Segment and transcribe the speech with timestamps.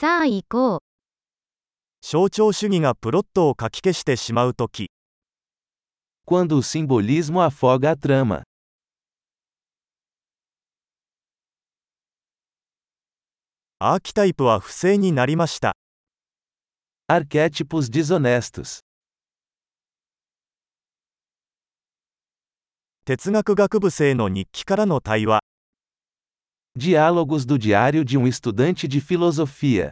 [0.00, 0.80] さあ行こう。
[2.00, 4.90] 象徴主義がプロットをかき消してしまうとき、
[6.26, 8.44] Quando o simbolismo afoga a trama.
[13.78, 15.76] アーキタイプは不正になりました。
[17.06, 18.80] Arquétipos desonestos.
[23.04, 25.39] 哲学学部生の日記からの対話。
[26.80, 29.90] Diálogos do Diário de um Estudante de Filosofia.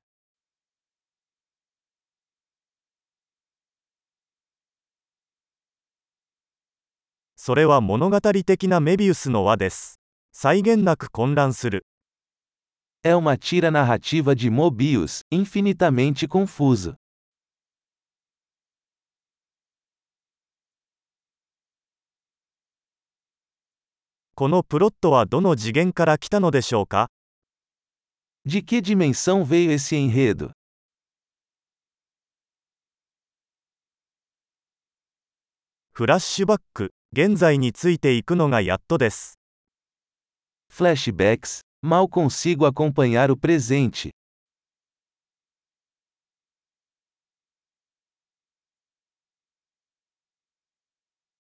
[13.05, 16.97] É uma tira narrativa de Mobius, infinitamente confuso.
[24.39, 27.11] このプロットはどの次元から来たのでしょうか
[28.47, 30.53] De que dimensão veio esse enredo?
[35.91, 39.41] フラッシュバック、現在についていくのがやっとです。
[40.73, 44.13] Flashbacks, mal consigo acompanhar o presente.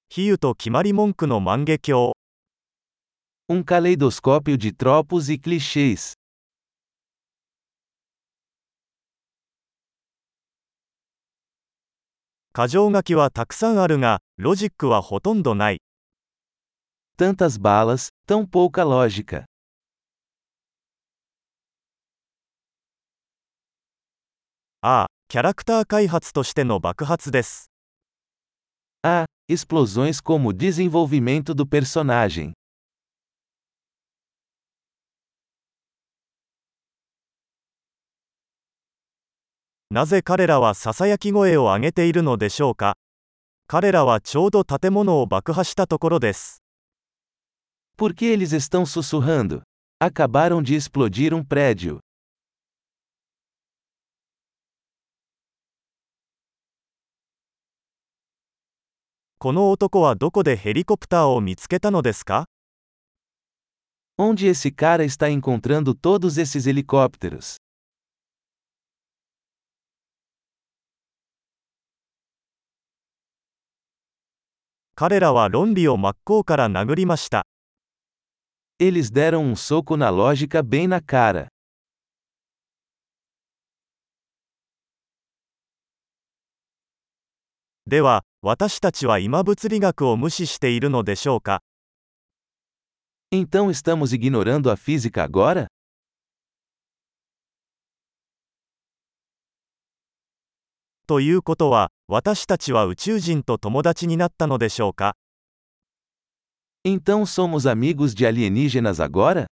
[0.09, 2.18] 比喩と決まり文句の万華鏡。
[3.51, 6.13] Um caleidoscópio de tropos e clichês.
[12.55, 15.81] 箇条書きはたくさんあるが、ロジックはほとんどない。
[17.17, 19.47] Tantas balas, tão pouca lógica.
[24.83, 27.71] ああ、キャラクター開発としての爆発です。
[29.03, 32.58] Ah, explosões como desenvolvimento do personagem.
[39.91, 42.99] なぜ彼らはささやき声を上げているのでしょうか
[43.67, 46.63] 彼らはちょうど建物を爆破したところです。
[47.97, 49.63] Por que eles estão sussurrando?
[49.99, 52.01] Acabaram de explodir um prédio.
[59.39, 62.45] この男はどこでヘリコプターを見つけたのですか
[64.19, 67.57] Onde esse cara está encontrando todos esses helicópteros?
[75.01, 77.47] 彼らは論理を真っ向から殴りました。
[78.81, 81.47] Eles deram um soco na lógica bem na cara.
[87.87, 91.63] では、私たちは今物理学を無視しているのでしょうか
[93.31, 95.69] Então estamos ignorando a física agora?
[101.09, 105.17] ということは、私たちは宇宙人と友達になったのでしょうか
[106.85, 109.47] Então somos amigos de alienígenas agora?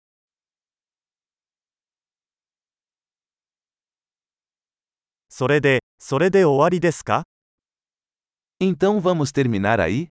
[5.29, 7.23] それで、それで終わりですか
[8.59, 10.07] Então vamos terminar aí?